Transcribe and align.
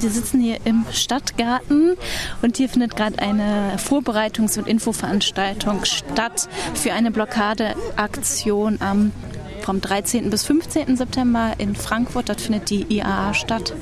Wir 0.00 0.10
sitzen 0.10 0.40
hier 0.40 0.58
im 0.64 0.84
Stadtgarten 0.92 1.96
und 2.42 2.56
hier 2.56 2.68
findet 2.68 2.96
gerade 2.96 3.18
eine 3.18 3.76
Vorbereitungs- 3.76 4.58
und 4.58 4.66
Infoveranstaltung 4.66 5.84
statt 5.84 6.48
für 6.74 6.92
eine 6.92 7.10
Blockadeaktion 7.10 8.78
am 8.80 9.12
vom 9.60 9.80
13. 9.80 10.30
bis 10.30 10.44
15. 10.44 10.96
September 10.96 11.52
in 11.58 11.76
Frankfurt. 11.76 12.28
Dort 12.28 12.40
findet 12.40 12.70
die 12.70 12.82
IAA 12.88 13.34
statt. 13.34 13.74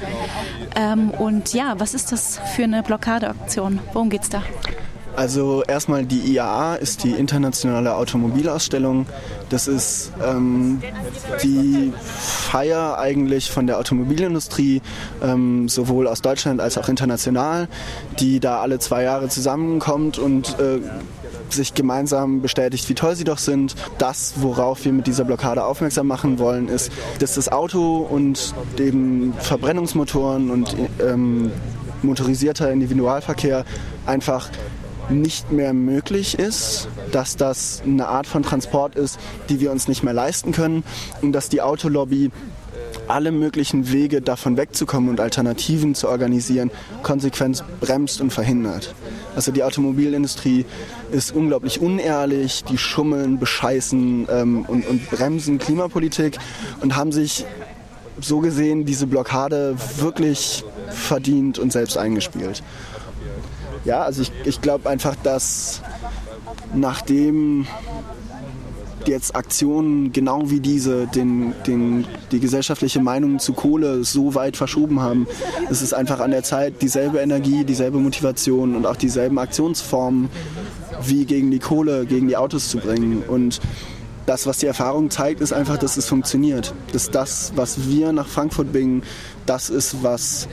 Ähm, 0.77 1.11
und 1.11 1.55
ja, 1.55 1.79
was 1.79 1.95
ist 1.95 2.13
das 2.13 2.41
für 2.55 2.65
eine 2.65 2.83
Blockadeaktion? 2.83 3.81
Worum 3.93 4.11
geht 4.11 4.23
es 4.23 4.29
da? 4.29 4.43
Also 5.19 5.65
erstmal 5.67 6.07
die 6.07 6.33
IAA 6.33 6.77
ist 6.77 7.03
die 7.03 7.11
internationale 7.11 7.97
Automobilausstellung. 7.97 9.07
Das 9.49 9.67
ist 9.67 10.13
ähm, 10.25 10.81
die 11.43 11.93
Feier 12.01 12.99
eigentlich 12.99 13.51
von 13.51 13.67
der 13.67 13.81
Automobilindustrie, 13.81 14.81
ähm, 15.21 15.69
sowohl 15.69 16.07
aus 16.07 16.23
Deutschland 16.23 16.61
als 16.61 16.79
auch 16.79 16.89
international, 16.89 17.67
die 18.21 18.39
da 18.39 18.61
alle 18.61 18.79
zwei 18.79 19.03
Jahre 19.03 19.29
zusammenkommt 19.29 20.19
und 20.19 20.57
äh, 20.61 20.79
sich 21.53 21.75
gemeinsam 21.75 22.41
bestätigt, 22.41 22.89
wie 22.89 22.95
toll 22.95 23.17
sie 23.17 23.25
doch 23.25 23.39
sind. 23.39 23.75
Das, 23.99 24.35
worauf 24.37 24.85
wir 24.85 24.93
mit 24.93 25.09
dieser 25.09 25.25
Blockade 25.25 25.65
aufmerksam 25.65 26.07
machen 26.07 26.39
wollen, 26.39 26.69
ist, 26.69 26.93
dass 27.19 27.35
das 27.35 27.51
Auto 27.51 28.07
und 28.09 28.55
eben 28.79 29.35
Verbrennungsmotoren 29.41 30.53
und 30.53 30.77
ähm, 31.05 31.51
motorisierter 32.03 32.71
Individualverkehr 32.71 33.65
einfach 34.07 34.49
nicht 35.11 35.53
mehr 35.53 35.73
möglich 35.73 36.39
ist, 36.39 36.89
dass 37.13 37.37
das 37.37 37.83
eine 37.85 38.09
Art 38.09 38.27
von 38.27 38.43
Transport 38.43 38.95
ist, 38.97 39.19
die 39.49 39.61
wir 39.61 39.71
uns 39.71 39.89
nicht 39.89 40.03
mehr 40.03 40.15
leisten 40.15 40.53
können 40.53 40.85
und 41.23 41.33
dass 41.33 41.49
die 41.49 41.63
Autolobby 41.63 42.31
alle 43.07 43.33
möglichen 43.33 43.91
Wege 43.91 44.21
davon 44.21 44.57
wegzukommen 44.57 45.09
und 45.09 45.21
Alternativen 45.21 45.95
zu 45.95 46.09
organisieren, 46.09 46.71
konsequent 47.03 47.65
bremst 47.81 48.21
und 48.21 48.33
verhindert. 48.33 48.95
Also 49.35 49.51
die 49.51 49.63
Automobilindustrie 49.63 50.67
ist 51.11 51.35
unglaublich 51.35 51.81
unehrlich, 51.81 52.65
die 52.65 52.79
schummeln, 52.79 53.39
bescheißen 53.39 54.29
ähm, 54.31 54.65
und, 54.67 54.87
und 54.87 55.11
bremsen 55.11 55.59
Klimapolitik 55.59 56.39
und 56.81 56.97
haben 56.97 57.13
sich 57.13 57.47
so 58.21 58.41
gesehen 58.41 58.85
diese 58.85 59.07
Blockade 59.07 59.77
wirklich 59.99 60.65
verdient 60.89 61.59
und 61.59 61.73
selbst 61.73 61.97
eingespielt. 61.97 62.63
Ja, 63.89 64.03
also 64.03 64.21
ich, 64.21 64.31
ich 64.45 64.61
glaube 64.61 64.87
einfach, 64.91 65.17
dass 65.23 65.81
nachdem 66.75 67.67
jetzt 69.07 69.35
Aktionen 69.35 70.13
genau 70.13 70.51
wie 70.51 70.61
diese 70.61 71.07
den, 71.07 71.55
den, 71.67 72.07
die 72.31 72.39
gesellschaftliche 72.39 73.01
Meinung 73.01 73.39
zu 73.39 73.55
Kohle 73.55 74.05
so 74.05 74.35
weit 74.35 74.59
verschoben 74.59 75.01
haben, 75.01 75.27
ist 75.71 75.81
es 75.81 75.95
einfach 75.95 76.21
an 76.21 76.33
der 76.33 76.43
Zeit, 76.43 76.83
dieselbe 76.83 77.21
Energie, 77.21 77.65
dieselbe 77.65 77.97
Motivation 77.97 78.77
und 78.77 78.85
auch 78.85 78.97
dieselben 78.97 79.39
Aktionsformen 79.39 80.29
wie 81.07 81.25
gegen 81.25 81.51
die 81.51 81.59
Kohle, 81.59 82.05
gegen 82.05 82.29
die 82.29 82.37
Autos 82.37 82.69
zu 82.69 82.77
bringen. 82.77 83.23
Und 83.27 83.59
das, 84.27 84.47
was 84.47 84.59
die 84.59 84.67
Erfahrung 84.67 85.09
zeigt, 85.09 85.41
ist 85.41 85.55
einfach, 85.55 85.79
dass 85.79 85.97
es 85.97 86.05
funktioniert. 86.05 86.75
Dass 86.93 87.11
das, 87.11 87.53
was 87.57 87.89
wir 87.89 88.13
nach 88.13 88.29
Frankfurt 88.29 88.71
bringen, 88.71 89.03
das 89.47 89.71
ist, 89.71 90.03
was 90.03 90.47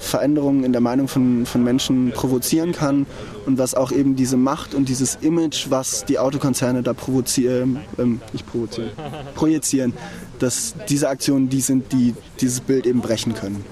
Veränderungen 0.00 0.64
in 0.64 0.72
der 0.72 0.80
Meinung 0.80 1.06
von, 1.06 1.46
von 1.46 1.62
Menschen 1.62 2.10
provozieren 2.12 2.72
kann 2.72 3.06
und 3.46 3.58
was 3.58 3.74
auch 3.74 3.92
eben 3.92 4.16
diese 4.16 4.36
Macht 4.36 4.74
und 4.74 4.88
dieses 4.88 5.16
Image, 5.20 5.70
was 5.70 6.04
die 6.04 6.18
Autokonzerne 6.18 6.82
da 6.82 6.92
provozieren, 6.94 7.80
ähm, 7.98 8.20
nicht 8.32 8.46
provozieren, 8.46 8.90
projizieren, 9.34 9.92
dass 10.38 10.74
diese 10.88 11.08
Aktionen 11.08 11.48
die 11.48 11.60
sind, 11.60 11.92
die 11.92 12.14
dieses 12.40 12.60
Bild 12.60 12.86
eben 12.86 13.00
brechen 13.00 13.34
können. 13.34 13.64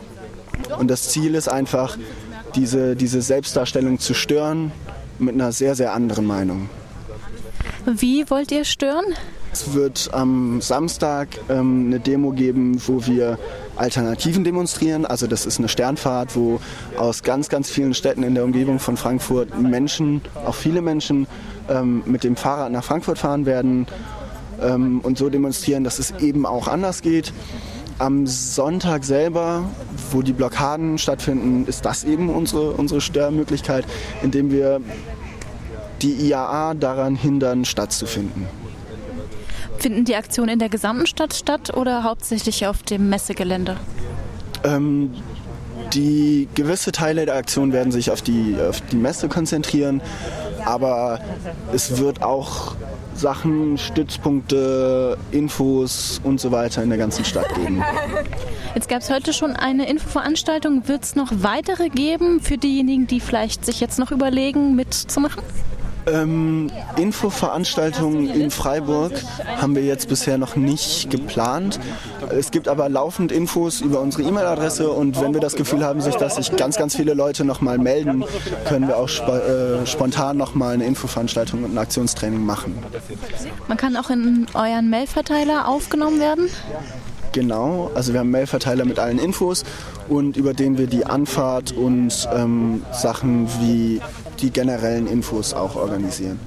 Und 0.78 0.88
das 0.88 1.08
Ziel 1.08 1.34
ist 1.34 1.48
einfach, 1.48 1.96
diese, 2.54 2.96
diese 2.96 3.22
Selbstdarstellung 3.22 3.98
zu 3.98 4.14
stören 4.14 4.72
mit 5.18 5.34
einer 5.34 5.52
sehr, 5.52 5.74
sehr 5.74 5.92
anderen 5.92 6.26
Meinung. 6.26 6.68
Wie 7.86 8.28
wollt 8.30 8.52
ihr 8.52 8.64
stören? 8.64 9.04
Es 9.52 9.72
wird 9.72 10.10
am 10.12 10.60
Samstag 10.60 11.28
ähm, 11.48 11.86
eine 11.86 12.00
Demo 12.00 12.32
geben, 12.32 12.80
wo 12.86 13.06
wir 13.06 13.38
Alternativen 13.78 14.44
demonstrieren. 14.44 15.06
Also 15.06 15.26
das 15.26 15.46
ist 15.46 15.58
eine 15.58 15.68
Sternfahrt, 15.68 16.36
wo 16.36 16.60
aus 16.96 17.22
ganz, 17.22 17.48
ganz 17.48 17.70
vielen 17.70 17.94
Städten 17.94 18.22
in 18.22 18.34
der 18.34 18.44
Umgebung 18.44 18.78
von 18.78 18.96
Frankfurt 18.96 19.58
Menschen, 19.60 20.20
auch 20.44 20.54
viele 20.54 20.82
Menschen, 20.82 21.26
ähm, 21.68 22.02
mit 22.06 22.24
dem 22.24 22.36
Fahrrad 22.36 22.72
nach 22.72 22.84
Frankfurt 22.84 23.18
fahren 23.18 23.46
werden 23.46 23.86
ähm, 24.60 25.00
und 25.00 25.18
so 25.18 25.30
demonstrieren, 25.30 25.84
dass 25.84 25.98
es 25.98 26.12
eben 26.18 26.46
auch 26.46 26.68
anders 26.68 27.02
geht. 27.02 27.32
Am 27.98 28.26
Sonntag 28.26 29.04
selber, 29.04 29.64
wo 30.12 30.22
die 30.22 30.32
Blockaden 30.32 30.98
stattfinden, 30.98 31.66
ist 31.66 31.84
das 31.84 32.04
eben 32.04 32.30
unsere, 32.30 32.70
unsere 32.72 33.00
Störmöglichkeit, 33.00 33.84
indem 34.22 34.52
wir 34.52 34.80
die 36.02 36.12
IAA 36.12 36.74
daran 36.74 37.16
hindern, 37.16 37.64
stattzufinden. 37.64 38.46
Finden 39.78 40.04
die 40.04 40.16
Aktionen 40.16 40.50
in 40.50 40.58
der 40.58 40.68
gesamten 40.68 41.06
Stadt 41.06 41.34
statt 41.34 41.76
oder 41.76 42.02
hauptsächlich 42.02 42.66
auf 42.66 42.82
dem 42.82 43.08
Messegelände? 43.08 43.76
Ähm, 44.64 45.14
die 45.92 46.48
gewisse 46.54 46.92
Teile 46.92 47.24
der 47.26 47.36
Aktion 47.36 47.72
werden 47.72 47.92
sich 47.92 48.10
auf 48.10 48.22
die, 48.22 48.56
auf 48.60 48.80
die 48.92 48.96
Messe 48.96 49.28
konzentrieren, 49.28 50.02
aber 50.64 51.20
es 51.72 51.98
wird 51.98 52.22
auch 52.22 52.74
Sachen, 53.14 53.78
Stützpunkte, 53.78 55.16
Infos 55.30 56.20
und 56.22 56.40
so 56.40 56.52
weiter 56.52 56.82
in 56.82 56.88
der 56.88 56.98
ganzen 56.98 57.24
Stadt 57.24 57.52
geben. 57.54 57.82
Jetzt 58.74 58.88
gab 58.88 59.00
es 59.00 59.10
heute 59.10 59.32
schon 59.32 59.56
eine 59.56 59.88
Infoveranstaltung. 59.88 60.86
Wird 60.86 61.04
es 61.04 61.16
noch 61.16 61.32
weitere 61.32 61.88
geben 61.88 62.40
für 62.40 62.58
diejenigen, 62.58 63.06
die 63.06 63.18
vielleicht 63.18 63.64
sich 63.64 63.80
jetzt 63.80 63.98
noch 63.98 64.12
überlegen, 64.12 64.76
mitzumachen? 64.76 65.42
Ähm, 66.12 66.70
Infoveranstaltungen 66.96 68.28
in 68.28 68.50
Freiburg 68.50 69.12
haben 69.56 69.74
wir 69.74 69.84
jetzt 69.84 70.08
bisher 70.08 70.38
noch 70.38 70.56
nicht 70.56 71.10
geplant. 71.10 71.78
Es 72.30 72.50
gibt 72.50 72.68
aber 72.68 72.88
laufend 72.88 73.32
Infos 73.32 73.80
über 73.80 74.00
unsere 74.00 74.22
E-Mail-Adresse 74.24 74.90
und 74.90 75.20
wenn 75.20 75.34
wir 75.34 75.40
das 75.40 75.54
Gefühl 75.54 75.84
haben, 75.84 76.00
sich, 76.00 76.16
dass 76.16 76.36
sich 76.36 76.54
ganz, 76.56 76.76
ganz 76.76 76.96
viele 76.96 77.14
Leute 77.14 77.44
nochmal 77.44 77.78
melden, 77.78 78.24
können 78.66 78.88
wir 78.88 78.96
auch 78.96 79.08
sp 79.08 79.28
äh, 79.28 79.86
spontan 79.86 80.36
nochmal 80.36 80.74
eine 80.74 80.86
Infoveranstaltung 80.86 81.64
und 81.64 81.74
ein 81.74 81.78
Aktionstraining 81.78 82.44
machen. 82.44 82.78
Man 83.66 83.76
kann 83.76 83.96
auch 83.96 84.10
in 84.10 84.46
euren 84.54 84.90
Mailverteiler 84.90 85.68
aufgenommen 85.68 86.20
werden? 86.20 86.48
Genau, 87.32 87.90
also 87.94 88.12
wir 88.12 88.20
haben 88.20 88.26
einen 88.26 88.32
Mailverteiler 88.32 88.84
mit 88.84 88.98
allen 88.98 89.18
Infos 89.18 89.64
und 90.08 90.36
über 90.36 90.54
den 90.54 90.78
wir 90.78 90.86
die 90.86 91.04
Anfahrt 91.04 91.72
und 91.72 92.28
ähm, 92.34 92.82
Sachen 92.92 93.48
wie 93.60 94.00
die 94.40 94.50
generellen 94.50 95.06
Infos 95.06 95.54
auch 95.54 95.76
organisieren. 95.76 96.38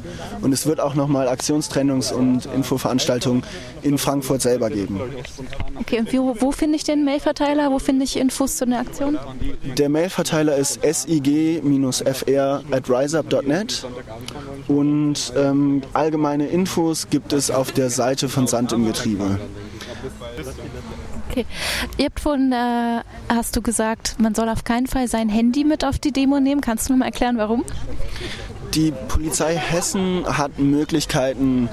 Und 0.42 0.54
es 0.54 0.66
wird 0.66 0.80
auch 0.80 0.96
nochmal 0.96 1.28
Aktionstrainings- 1.28 2.12
und 2.12 2.46
Infoveranstaltungen 2.48 3.44
in 3.82 3.98
Frankfurt 3.98 4.42
selber 4.42 4.70
geben. 4.70 5.00
Okay, 5.80 6.00
und 6.00 6.14
wo, 6.14 6.36
wo 6.40 6.52
finde 6.52 6.76
ich 6.76 6.84
den 6.84 7.04
Mailverteiler? 7.06 7.72
Wo 7.72 7.80
finde 7.80 8.04
ich 8.06 8.18
Infos 8.18 8.58
zu 8.58 8.66
der 8.66 8.80
Aktion? 8.80 9.18
Der 9.78 9.90
Mailverteiler 9.90 10.56
ist 10.56 10.80
sig-fr 10.82 12.64
at 12.72 12.90
riseup.net 12.90 13.86
und 14.68 15.34
ähm, 15.36 15.82
allgemeine 15.94 16.48
Infos 16.48 17.10
gibt 17.10 17.34
es 17.34 17.52
auf 17.52 17.72
der 17.72 17.90
Seite 17.90 18.30
von 18.30 18.48
Sand 18.48 18.72
im 18.74 18.86
Getriebe. 18.86 19.40
Okay. 21.32 21.46
Ihr 21.98 22.06
habt 22.06 22.20
vorhin, 22.20 22.52
äh, 22.52 23.02
hast 23.30 23.56
du 23.56 23.62
gesagt, 23.62 24.18
man 24.20 24.36
soll 24.36 24.50
auf 24.50 24.66
keinen 24.66 24.88
Fall 24.88 25.08
sein 25.08 25.30
Handy 25.30 25.64
mit 25.64 25.86
auf 25.86 25.98
die 25.98 26.12
Demo 26.12 26.42
nehmen. 26.42 26.60
Kannst 26.60 26.90
du 26.90 26.94
noch 26.94 27.00
mal 27.00 27.06
erklären, 27.06 27.38
warum? 27.38 27.64
Die 28.74 28.92
Polizei 29.08 29.56
Hessen 29.56 30.26
hat 30.26 30.60
Möglichkeiten, 30.60 31.70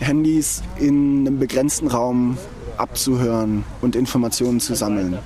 Handys 0.00 0.62
in 0.78 1.26
einem 1.26 1.38
begrenzten 1.38 1.88
Raum 1.88 2.38
abzuhören 2.78 3.64
und 3.82 3.94
Informationen 3.94 4.58
zu 4.58 4.74
sammeln. 4.74 5.18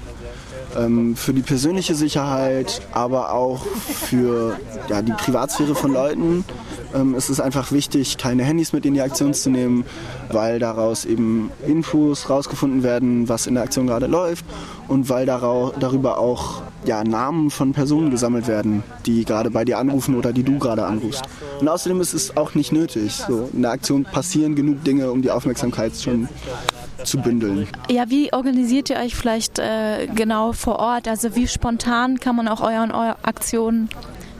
Ähm, 0.77 1.15
für 1.15 1.33
die 1.33 1.43
persönliche 1.43 1.95
Sicherheit, 1.95 2.83
aber 2.91 3.33
auch 3.33 3.65
für 3.65 4.59
ja, 4.89 5.03
die 5.03 5.13
Privatsphäre 5.13 5.77
von 5.77 5.93
Leuten 5.93 6.45
ähm, 6.95 7.15
ist 7.15 7.41
einfach 7.41 7.73
wichtig, 7.73 8.19
keine 8.19 8.45
Handys 8.45 8.73
mit 8.73 8.87
in 8.87 8.95
die 8.95 9.01
Aktion 9.01 9.35
zu 9.35 9.51
nehmen, 9.51 9.85
weil 10.31 10.59
daraus 10.59 11.05
eben 11.05 11.51
Infos 11.67 12.31
rausgefunden 12.31 12.83
werden, 12.83 13.29
was 13.29 13.47
in 13.47 13.55
der 13.55 13.65
Aktion 13.65 13.87
gerade 13.87 14.07
läuft 14.07 14.45
und 14.89 15.09
weil 15.09 15.27
darüber 15.27 16.19
auch 16.19 16.63
ja, 16.85 17.05
Namen 17.05 17.51
von 17.51 17.73
Personen 17.73 18.11
gesammelt 18.11 18.49
werden, 18.49 18.83
die 19.07 19.25
gerade 19.25 19.51
bei 19.51 19.65
dir 19.65 19.79
anrufen 19.79 20.15
oder 20.15 20.33
die 20.33 20.43
du 20.43 20.59
gerade 20.59 20.87
anrufst. 20.87 21.23
Und 21.61 21.69
außerdem 21.69 22.01
ist 22.01 22.15
es 22.15 22.37
auch 22.37 22.55
nicht 22.55 22.73
nötig. 22.73 23.13
So, 23.29 23.49
in 23.53 23.63
der 23.63 23.73
Aktion 23.73 24.05
passieren 24.05 24.55
genug 24.55 24.85
Dinge, 24.85 25.11
um 25.11 25.23
die 25.23 25.31
Aufmerksamkeit 25.31 25.93
schon 25.97 26.29
zu 27.05 27.19
bündeln. 27.19 27.67
Ja, 27.91 28.09
wie 28.09 28.33
organisiert 28.33 28.91
ihr 28.91 28.97
euch 28.97 29.15
vielleicht 29.15 29.59
äh, 29.59 30.07
genau 30.15 30.53
vor 30.53 30.79
Ort? 30.79 31.09
Also 31.09 31.35
wie 31.37 31.47
spontan 31.47 32.19
kann 32.19 32.37
man 32.37 32.49
auch 32.49 32.61
euren 32.61 32.91
eure 32.93 33.17
Aktionen 33.23 33.89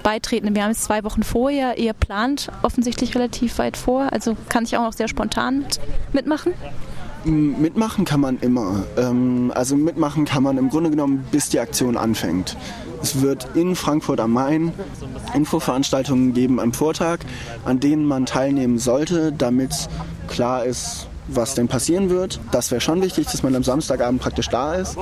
beitreten? 0.09 0.55
Wir 0.55 0.65
haben 0.65 0.71
es 0.71 0.81
zwei 0.81 1.05
Wochen 1.05 1.23
vorher. 1.23 1.77
Ihr 1.77 1.93
plant 1.93 2.51
offensichtlich 2.63 3.15
relativ 3.15 3.59
weit 3.59 3.77
vor. 3.77 4.11
Also 4.11 4.39
kann 4.49 4.65
ich 4.65 4.75
auch 4.75 4.83
noch 4.83 4.95
sehr 4.95 5.07
spontan 5.07 5.67
mitmachen? 6.15 6.55
Mitmachen 7.25 8.07
kann 8.07 8.21
man 8.21 8.39
immer. 8.39 8.85
Ähm, 8.97 9.53
also 9.55 9.77
mitmachen 9.77 10.25
kann 10.25 10.43
man 10.43 10.57
im 10.57 10.71
Grunde 10.71 10.89
genommen, 10.89 11.27
bis 11.31 11.51
die 11.51 11.61
Aktion 11.61 11.99
anfängt. 11.99 12.57
Es 13.03 13.21
wird 13.21 13.49
in 13.55 13.77
Frankfurt 13.77 14.19
am 14.21 14.33
Main 14.33 14.73
Infoveranstaltungen 15.35 16.33
geben 16.33 16.59
am 16.59 16.73
Vortag, 16.73 17.19
an 17.67 17.79
denen 17.79 18.07
man 18.07 18.25
teilnehmen 18.25 18.79
sollte, 18.79 19.31
damit 19.31 19.89
klar 20.27 20.65
ist, 20.65 21.07
was 21.29 21.55
denn 21.55 21.69
passieren 21.69 22.11
wird. 22.11 22.41
Das 22.51 22.71
wäre 22.71 22.81
schon 22.81 23.03
wichtig, 23.03 23.27
dass 23.27 23.43
man 23.43 23.55
am 23.55 23.63
Samstagabend 23.63 24.21
praktisch 24.21 24.49
da 24.49 24.75
ist. 24.75 24.97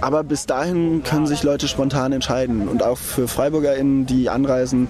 Aber 0.00 0.24
bis 0.24 0.46
dahin 0.46 1.02
können 1.02 1.26
sich 1.26 1.42
Leute 1.42 1.68
spontan 1.68 2.12
entscheiden. 2.12 2.68
Und 2.68 2.82
auch 2.82 2.98
für 2.98 3.28
FreiburgerInnen, 3.28 4.06
die 4.06 4.30
anreisen, 4.30 4.88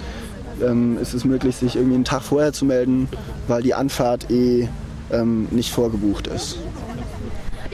ähm, 0.63 0.99
ist 0.99 1.15
es 1.15 1.25
möglich, 1.25 1.57
sich 1.57 1.77
irgendwie 1.77 1.97
einen 1.97 2.05
Tag 2.05 2.23
vorher 2.23 2.53
zu 2.53 2.65
melden, 2.65 3.09
weil 3.49 3.63
die 3.63 3.75
Anfahrt 3.75 4.31
eh 4.31 4.69
ähm, 5.11 5.49
nicht 5.51 5.73
vorgebucht 5.73 6.27
ist. 6.27 6.59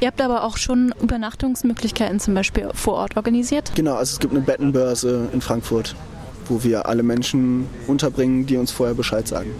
Ihr 0.00 0.06
habt 0.06 0.20
aber 0.20 0.44
auch 0.44 0.56
schon 0.56 0.94
Übernachtungsmöglichkeiten 1.02 2.20
zum 2.20 2.34
Beispiel 2.34 2.70
vor 2.72 2.94
Ort 2.94 3.16
organisiert? 3.16 3.72
Genau, 3.74 3.94
also 3.94 4.12
es 4.12 4.20
gibt 4.20 4.32
eine 4.32 4.42
Bettenbörse 4.42 5.28
in 5.32 5.40
Frankfurt, 5.40 5.96
wo 6.46 6.62
wir 6.62 6.86
alle 6.86 7.02
Menschen 7.02 7.66
unterbringen, 7.88 8.46
die 8.46 8.56
uns 8.56 8.70
vorher 8.70 8.94
Bescheid 8.94 9.26
sagen. 9.26 9.50